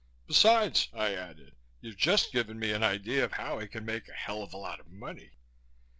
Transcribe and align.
"Besides," 0.25 0.87
I 0.93 1.13
added, 1.13 1.55
"you've 1.79 1.95
just 1.95 2.31
given 2.31 2.57
me 2.57 2.71
an 2.71 2.81
idea 2.81 3.23
of 3.23 3.33
how 3.33 3.59
I 3.59 3.67
can 3.67 3.85
make 3.85 4.07
a 4.09 4.13
hell 4.13 4.41
of 4.41 4.51
a 4.51 4.57
lot 4.57 4.79
of 4.79 4.87
money." 4.89 5.33